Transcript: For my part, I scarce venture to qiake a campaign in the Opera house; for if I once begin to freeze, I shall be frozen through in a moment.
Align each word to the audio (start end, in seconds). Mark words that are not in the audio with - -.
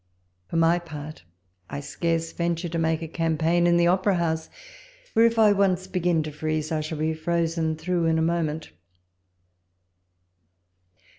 For 0.49 0.55
my 0.55 0.79
part, 0.79 1.21
I 1.69 1.79
scarce 1.79 2.31
venture 2.31 2.67
to 2.69 2.79
qiake 2.79 3.03
a 3.03 3.07
campaign 3.07 3.67
in 3.67 3.77
the 3.77 3.85
Opera 3.85 4.15
house; 4.15 4.49
for 5.13 5.23
if 5.23 5.37
I 5.37 5.51
once 5.51 5.85
begin 5.85 6.23
to 6.23 6.31
freeze, 6.31 6.71
I 6.71 6.81
shall 6.81 6.97
be 6.97 7.13
frozen 7.13 7.75
through 7.75 8.07
in 8.07 8.17
a 8.17 8.21
moment. 8.23 8.71